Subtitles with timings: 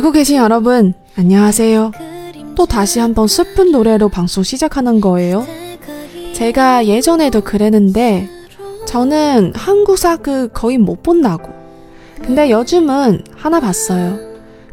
[0.00, 1.92] 듣고 계신 여러분, 안녕하세요.
[2.54, 5.46] 또 다시 한번 슬픈 노래로 방송 시작하는 거예요.
[6.34, 8.28] 제가 예전에도 그랬는데,
[8.86, 11.52] 저는 한국사 그 거의 못 본다고.
[12.22, 14.18] 근데 요즘은 하나 봤어요.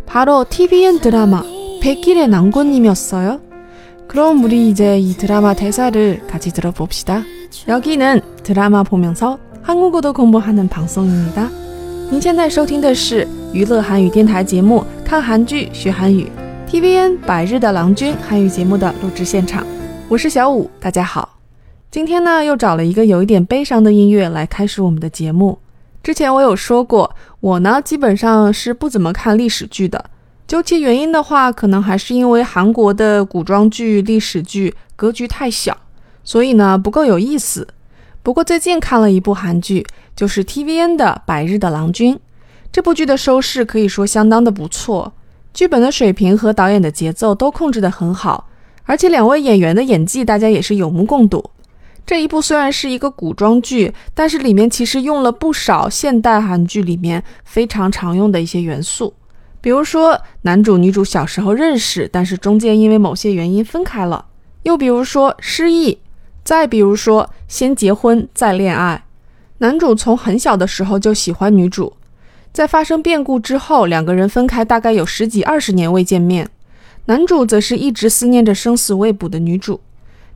[0.05, 1.44] 바로 TVN 드라마
[1.82, 3.41] 백일의 난고님이었어요.
[4.08, 7.23] 그럼 우리 이제 이 드라마 대사를 같이 들어봅시다.
[7.68, 11.50] 여기는 드라마 보면서 한국어도 공부하는 방송입니다.
[12.13, 16.30] 您现在收听的是娱乐韩语电台节目《 看韩剧学韩语》
[16.71, 19.66] ，TVN 百日的郎君韩语节目的录制现场，
[20.07, 21.39] 我是小五，大家好。
[21.91, 25.61] 今天呢，又找了一个有一点悲伤的音乐来开始我们的节目。
[26.02, 30.11] 之前我有说过，我呢基本上是不怎么看历史剧的。
[30.47, 35.75] 究其原因的话，可能还是因为韩国的古装剧、历史剧格局太小，
[36.23, 37.66] 所以呢不够有意思。
[38.23, 39.87] 不过最近看了一部韩剧。
[40.19, 42.16] 就是 TVN 的《百日的郎君》
[42.71, 45.13] 这部剧的收视可以说相当的不错，
[45.52, 48.49] 剧本的水平和导演的节奏都控制得很好，
[48.85, 51.51] 而且两位演员的演技大家也是有目共睹。
[52.07, 59.13] 这一部虽然是一个古装剧，但是里面其实用了不少现代韩剧里面非常常用的一些元素，
[59.60, 64.25] 比如说男主女主小时候认识，但是中间因为某些原因分开了；
[64.62, 65.99] 又比如说失忆；
[66.44, 69.05] 再比如说先结婚再恋爱。
[69.59, 71.93] 男主从很小的时候就喜欢女主，
[72.53, 76.49] 在发生变故之后，两个人分开大概有十几二十年未见面。
[77.06, 79.81] 男主则是一直思念着生死未卜的女主，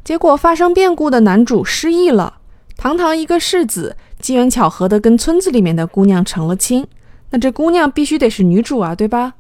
[0.03, 2.39] 结果发生变故的男主失忆了。
[2.77, 6.87] 堂堂一个世子，机缘巧合的跟村子里面的姑娘成了亲，
[7.31, 9.35] 那这姑娘必须得是女主啊，对吧？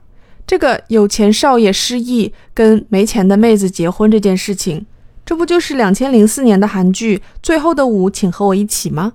[0.46, 4.84] 这个有钱少爷失忆跟没钱的妹子结婚这件事情，
[5.24, 9.14] 这不就是两千零四年的韩剧《最后的舞，请和我一起》吗？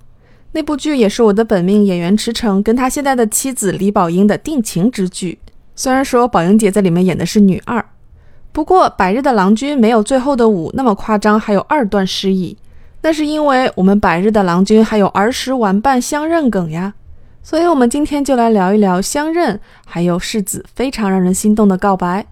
[0.58, 5.38] 那部剧也是我的本命演员池诚跟他现在的妻子李宝英的定情之剧。
[5.76, 7.86] 虽然说宝英姐在里面演的是女二，
[8.52, 12.58] 不过《百日的郎君》没有最后的舞那么夸张，还有二段失忆。
[13.04, 16.96] 那是因为我们《百日的郎君》还有儿时玩伴相认梗呀。
[17.44, 22.26] 所以，我们今天就来聊一聊相认，还有世子非常让人心动的告白。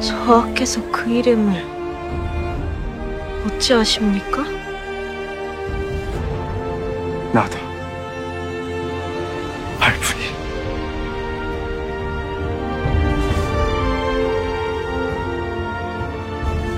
[0.00, 1.64] 저하께서그 이름을
[3.46, 4.44] 어찌 아십니까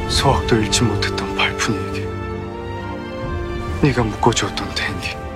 [0.08, 2.06] 나도발푼이소학도읽지못했던 발푼이에게
[3.82, 5.27] 네가 묶어주었던대행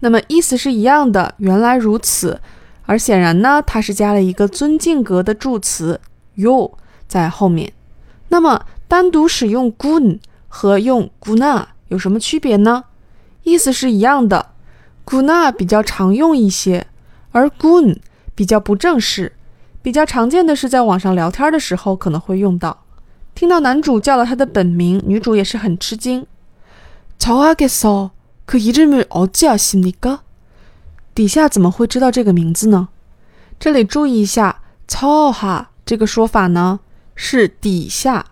[0.00, 2.40] 那么意思是一样的，原来如此。
[2.86, 6.00] 而显然呢，它是加了一个尊敬格的助词
[6.34, 6.72] you
[7.06, 7.72] 在后面，
[8.28, 8.66] 那么。
[8.87, 12.83] 单独使用 gun 和用 guna 有什么区别呢？
[13.43, 14.51] 意思是一样的，
[15.05, 16.87] guna 比较常用一些，
[17.31, 17.97] 而 gun
[18.35, 19.33] 比较不正式。
[19.81, 22.83] 比较常见的是在网上聊天的时候可能会用到。
[23.35, 26.25] 听到男主叫了他的本名，女主也是很吃惊。
[27.19, 30.19] 저하겠어그이름을어찌아십니까
[31.13, 32.87] 底下怎么会知道这个名字呢？
[33.59, 35.65] 这里注意一下，저 하。
[35.85, 36.79] 这个说法呢
[37.15, 38.27] 是底下。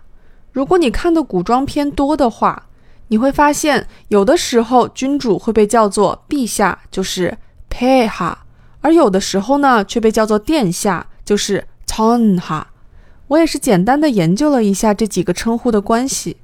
[0.57, 2.63] 如果你看的古装片多的话，
[3.09, 7.37] 你会发现有的时候君主会被叫做陛下，就是
[7.69, 8.33] peha
[8.81, 12.71] 而有的时候呢，却被叫做殿下，就是 ton 哈。
[13.27, 16.37] 我也是简单的研究了一下这几个称呼的关系，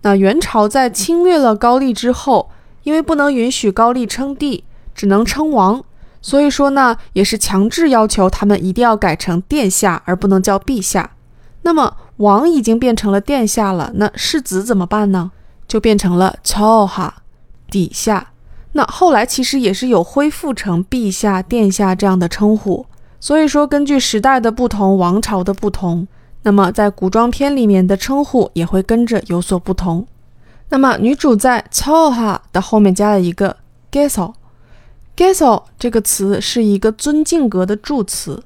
[0.00, 2.50] 那元朝在侵略了高丽之后，
[2.82, 5.84] 因为不能允许高丽称帝，只能称王，
[6.20, 11.12] 所以说呢，也是强制要求他们一定要改成殿下，而不能叫陛下。
[11.62, 15.30] 那么王已经变成了殿下了，那世子怎么办呢？
[15.66, 17.22] 就变成了朝哈
[17.70, 18.28] 底下。
[18.72, 22.86] 那后来其实也是有恢复成陛下、殿下这样的称呼。
[23.20, 26.08] 所以说，根据时代的不同、王朝的不同，
[26.42, 30.06] 那么在古装片里面的称呼也会跟着有所不同。
[30.70, 33.56] 那么女主在朝哈的后面加了一个
[33.90, 34.32] geso。
[35.14, 38.42] Geso 这个词是一个尊敬格的助词，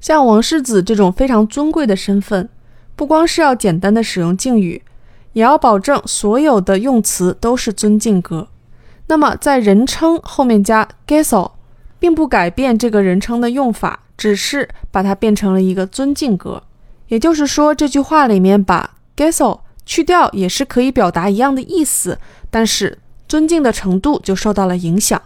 [0.00, 2.48] 像王世子这种非常尊贵的身份，
[2.96, 4.82] 不光是要简单的使用敬语，
[5.32, 8.48] 也要保证所有的用词都是尊敬格。
[9.06, 11.52] 那么在人称后面加 gesso
[11.98, 16.62] 并不改变这个人称的用法，只是把它变成了一个尊敬格。
[17.08, 22.18] 也就是说，这句话里面把 Geso 去掉也是可以表达一样的意思，
[22.50, 22.98] 但是
[23.28, 25.20] 尊敬的程度就受到了影响。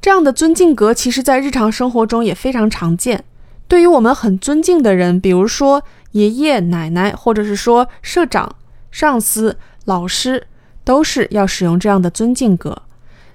[0.00, 3.22] 这样的尊敬格，其实在日常生活中也非常常见。
[3.68, 8.55] 对于我们很尊敬的人，比如说爷爷奶奶，或者是说社长、
[8.91, 10.47] 上司、老师，
[10.83, 12.83] 都是要使用这样的尊敬格。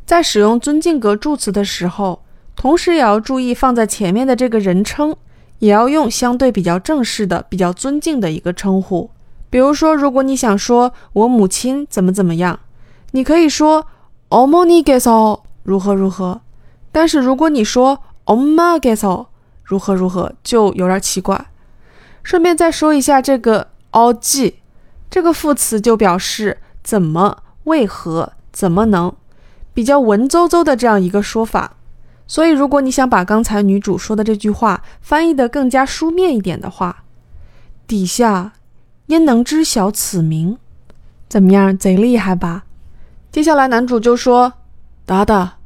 [0.06, 2.23] 在使用尊敬格助词的时候，
[2.56, 5.15] 同时也要注意放在前面的这个人称，
[5.61, 9.11] 也要用相对比较正式的、比较尊敬的一个称呼。
[9.49, 12.59] 比如说，如果你想说我母亲怎么怎么样，
[13.12, 13.87] 你可以说
[14.29, 16.41] 어머니께서如何如何。
[16.93, 19.27] 但是如果你说엄마께서
[19.62, 21.47] 如何如何，就有点奇怪。
[22.25, 24.56] 顺便再说一下，这个어찌
[25.12, 29.14] 这个副词就表示怎么、为何、怎么能，
[29.76, 31.73] 比较文绉绉的这样一个说法。
[32.26, 37.04] 所以，如果你想把刚才女主说的这句话翻译的更加书面一点的话，
[37.85, 38.54] 底下
[39.06, 40.57] 焉能知晓此名？
[41.30, 42.64] 怎么样，贼厉害吧？
[43.31, 44.54] 接下来男主就说
[45.06, 45.57] ：“达达，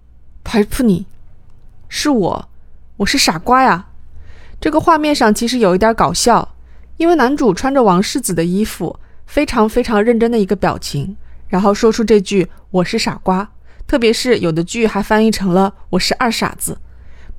[0.43, 1.05] 佩服你。”
[1.87, 2.49] 是我，
[2.97, 3.85] 我是傻瓜呀！
[4.61, 6.55] 这个画面上其实有一点搞笑，
[6.97, 11.15] 因为男主穿着王世子的衣服，非常非常认真的一个表情，
[11.47, 13.49] 然后说出这句“我是傻瓜”，
[13.87, 16.77] 特别是有的句还翻译成了“我是二傻子”。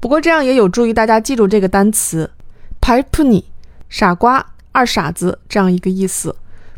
[0.00, 2.30] 不过这样也有助于大家记住这个单词
[2.80, 3.44] p i p u n i
[3.90, 6.34] 傻瓜、二傻子这样一个意思。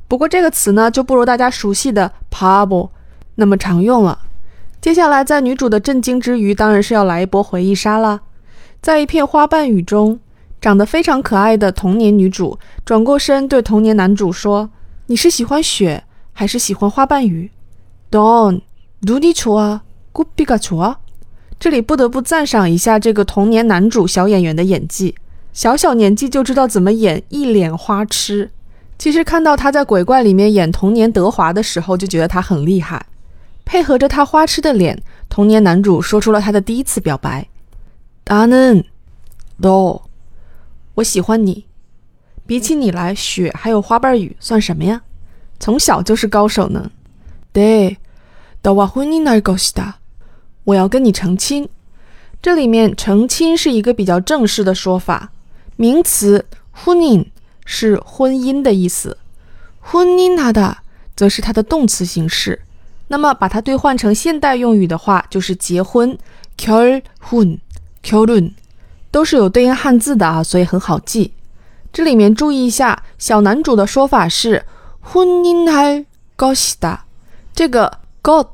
[0.08, 2.90] 不过这个词呢，就不如大家熟悉的 “pabo”
[3.36, 4.18] 那么常用了。
[4.80, 8.22] 接下来，在女主的震惊之余，当然是要来一波回忆杀了。
[8.80, 10.18] 在一片花瓣雨中，
[10.61, 17.51] 长得非常可爱的童年女主转过身对童年男主说：“你是喜欢雪还是喜欢花瓣雨？”
[18.09, 18.61] Don,
[19.01, 20.95] 누니좋아꽃비가좋아
[21.59, 25.15] 这里不得不赞赏一下这个童年男主小演员的演技，
[25.53, 28.51] 小小年纪就知道怎么演一脸花痴。
[28.97, 33.05] 其实看到他在鬼怪里面演童年德华的时候，就觉得他很厉害。
[33.65, 37.45] 配合着他花痴的脸，童年男主说出了他的第一次表白：“
[38.23, 38.83] 达嫩，
[39.59, 40.01] 너，
[40.94, 41.66] 我喜欢你，
[42.46, 45.02] 比起你来，雪还有花瓣雨算什么呀？
[45.58, 46.90] 从小就是高手呢。
[47.52, 47.96] 对，
[48.60, 49.94] 到我婚姻那儿搞事的，
[50.64, 51.68] 我要跟你成亲。
[52.42, 55.30] 这里面“成亲”是一个比较正式的说法。
[55.76, 57.24] 名词“婚姻”
[57.64, 59.16] 是婚姻的意思
[59.78, 60.82] ，“婚姻纳达”
[61.14, 62.60] 则是它的动词形式。
[63.08, 66.18] 那么把它兑换成现代用语的话，就是结婚。
[66.56, 67.58] 科尔婚，
[68.02, 68.52] 科尔伦。
[69.12, 71.32] 都是有对应汉字的啊，所以很好记。
[71.92, 74.64] 这里面注意一下，小男主的说法是
[75.00, 76.04] “婚姻还
[76.34, 76.98] 高喜的”，
[77.54, 78.46] 这个 “god”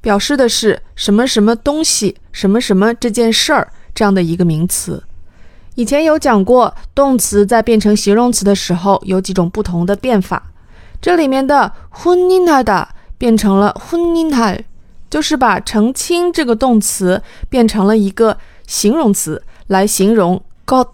[0.00, 5.02] 表示的是什么什么东西、什么什么这件事儿这样的一个名词。
[5.74, 10.42] 以前有讲过，动词在变成形容词的时候有几种不同的变法。
[11.02, 14.64] 这里面的“婚姻还的”变成了“婚姻还”，
[15.10, 19.42] 就是把澄清这个动词变成了一个形容词。
[19.66, 20.88] 来形容 God，。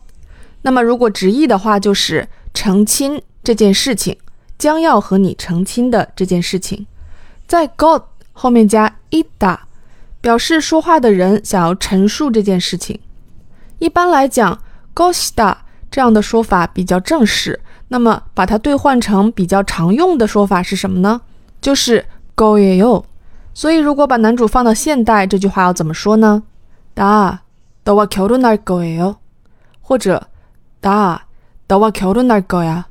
[0.63, 4.17] 那么，如果直译的话，就是成亲这件事情，
[4.59, 6.87] 将要和你成亲的这件事情，
[7.47, 8.03] 在 God
[8.33, 9.59] 后面加 ida，
[10.21, 12.99] 表示说话的人想要陈述这件事情。
[13.79, 14.63] 一般来讲
[14.95, 15.57] ，Gosta
[15.91, 17.61] 这样的说法比较正式。
[17.89, 21.21] 那么，把它兑换成比较常用的说法是什么呢？
[21.61, 23.05] 就是 Go y o
[23.53, 26.43] 所以，如果把男主放到现代，这句话要怎么说呢？
[26.95, 27.39] 다
[27.84, 29.16] 너와결혼할거예 요，
[29.82, 30.28] 或者。
[30.80, 31.24] 大，
[31.66, 32.88] 等我결혼할 거呀。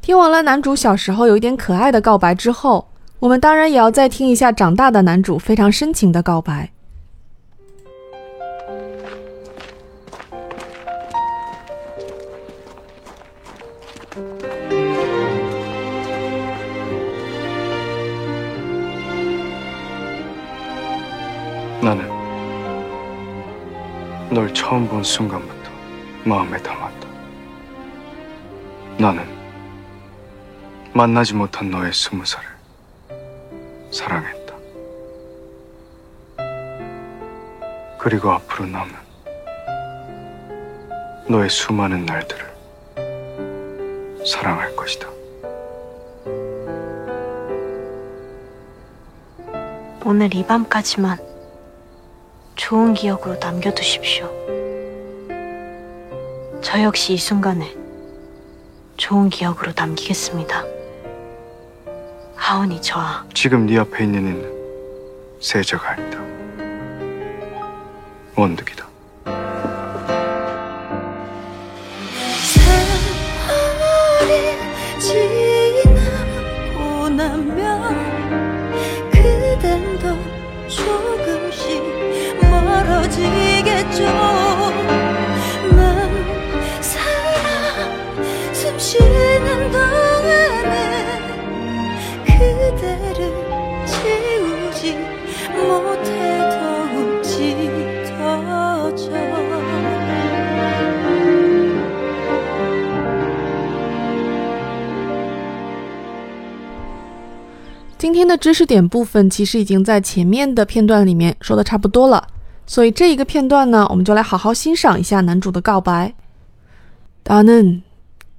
[0.00, 2.86] 听完了男主小时候有一点可爱的告白之后，
[3.18, 6.70] 我们当然也要再听一下长大的男主非常深情的告白。
[21.82, 22.17] 나는
[24.31, 25.71] 널 처음 본 순간부터
[26.23, 27.07] 마음에 담았다
[28.99, 29.25] 나는
[30.93, 32.47] 만나지 못한 너의 스무 살을
[33.91, 34.53] 사랑했다.
[37.97, 38.93] 그리고 앞으로 남은
[41.27, 42.45] 너의 수많은 날들을
[44.25, 45.07] 사랑할 것이다.
[50.05, 51.28] 오늘 이 밤까지만
[52.59, 54.29] 좋은 기억으로 남겨두십시오.
[56.61, 57.73] 저 역시 이 순간에
[58.97, 60.65] 좋은 기억으로 남기겠습니다.
[62.35, 66.19] 하온이 저와 지금 네 앞에 있는 이는 세자가 아니다.
[68.35, 68.89] 원득이다.
[74.99, 78.58] 지나고 나면
[108.18, 112.26] 天的知识点部分其实已经在前面的片段里面说的差不多了，
[112.66, 116.14] 所以这一个片段呢，我们就来好好欣赏一下男主的告白。
[117.24, 117.82] 나는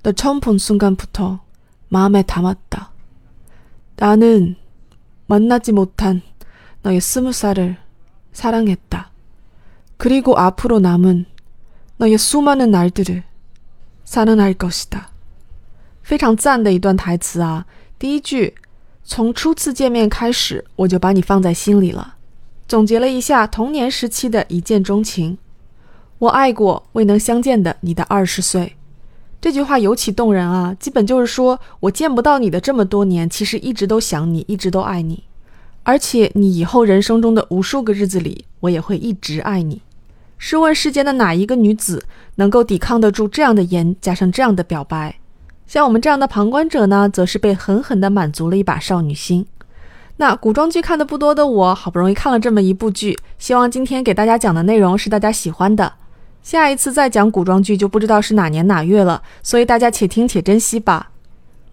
[0.04, 1.40] 너 처음 본 순간부터
[1.90, 2.92] 마음에 담았다.
[3.96, 4.56] 나는
[5.26, 6.22] 만나지 못한
[6.84, 7.78] 너의 스무 살을
[8.34, 9.10] 사랑했다.
[9.98, 11.26] 그리고 앞으로 남은
[11.98, 13.24] 너의 수많은 날들을
[14.04, 15.10] 사랑할 것이다.
[16.04, 17.66] 非常赞的一段台词啊！
[17.98, 18.54] 第一句，
[19.13, 22.15] 从初次见面开始，我就把你放在心里了。
[22.69, 25.37] 总结了一下，童年时期的一见钟情。
[26.21, 28.77] 我爱过未能相见的你的二十岁。
[29.41, 30.77] 这句话尤其动人啊！
[30.79, 35.25] 基本就是说我见不到你的这么多年，其实一直都想你，一直都爱你，
[35.83, 39.83] 而且你以后人生中的无数个日子里，我也会一直爱你。
[40.39, 45.17] 试问世间的哪一个女子能够抵抗得住这样的言，加上这样的表白？
[45.71, 49.47] 像我们这样的旁观者呢，则是被狠狠地满足了一把少女心。
[50.17, 55.93] 那古装剧看的不多的我，好不容易看了这么一部剧，希望今天给大家讲的内容是大家喜欢的。
[56.43, 61.13] 下一次再讲古装剧就不知道是哪年哪月了，所以大家且听且珍惜吧。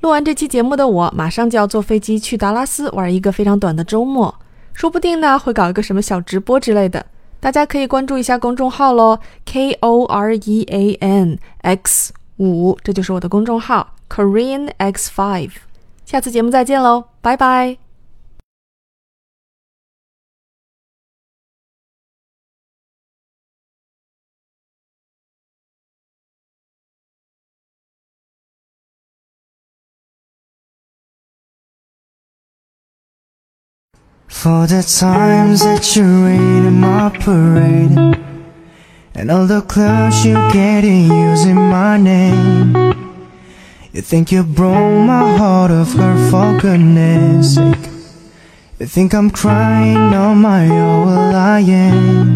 [0.01, 4.35] 录完这期节目的我，马上就要坐飞机去达拉斯玩一个非常短的周末，
[4.73, 7.03] 说不定呢会搞一个什么小直播之类的，
[7.39, 15.52] 大家可以关注一下公众号喽，K O R E A N X 五，这就是我的公众号 Korean X Five。
[16.04, 17.78] 下次节目再见喽，拜拜。
[34.28, 38.18] For the times that you rain in my parade
[39.17, 42.75] and all the clothes you get in using my name
[43.91, 47.89] You think you broke my heart of her for goodness sake.
[48.77, 52.35] You think I'm crying on my own, am.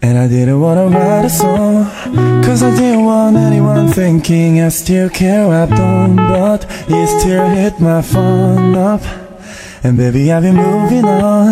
[0.00, 1.84] And I didn't wanna write a song
[2.42, 7.80] Cause I didn't want anyone thinking I still care I don't But it still hit
[7.80, 9.02] my phone up
[9.82, 11.48] And baby I've been moving on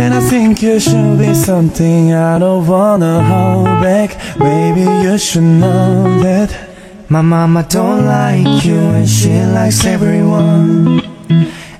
[0.00, 5.42] And I think you should be something I don't wanna hold back Maybe you should
[5.42, 6.50] know that
[7.08, 11.02] My mama don't like you and she likes everyone.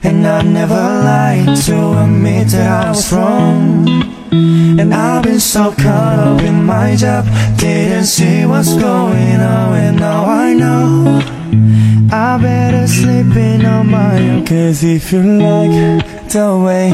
[0.02, 4.23] And I never lied to admit that I was wrong.
[4.80, 7.24] And I've been so caught up in my job,
[7.58, 11.20] didn't see what's going on, and now I know.
[12.10, 14.44] I better sleep in on my own.
[14.46, 16.88] Cause if you like the way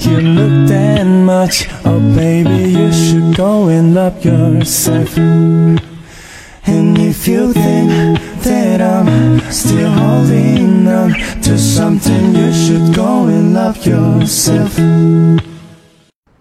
[0.00, 7.52] you look that much Oh baby you should go and love yourself And if you
[7.52, 11.10] think that I'm still holding on
[11.42, 14.78] to something, you should go and love yourself.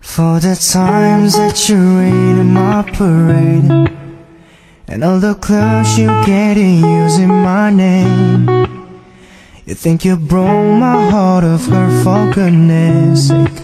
[0.02, 3.96] For the times that you rain in my parade,
[4.88, 8.48] and all the clothes you get in using my name.
[9.66, 13.62] You think you broke my heart of her for goodness sake.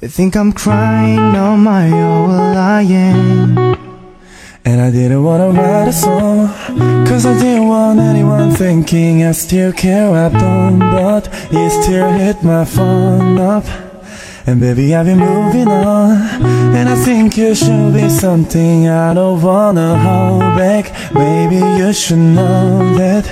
[0.00, 3.58] You think I'm crying on my own, well I am.
[4.64, 6.48] And I didn't wanna write a song
[7.06, 12.42] Cause I didn't want anyone thinking I still care I don't But it still hit
[12.42, 13.64] my phone up
[14.48, 16.16] And baby I've been moving on
[16.74, 22.16] And I think you should be something I don't wanna hold back Maybe you should
[22.16, 23.24] know that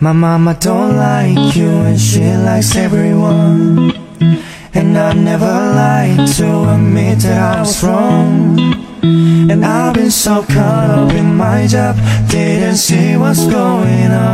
[0.00, 3.92] My mama don't like you and she likes everyone.
[4.74, 8.58] And I never lied to admit that I was wrong.
[9.50, 11.96] And I've been so caught up in my job,
[12.28, 14.33] didn't see what's going on,